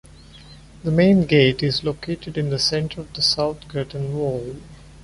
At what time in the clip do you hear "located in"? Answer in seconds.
1.83-2.49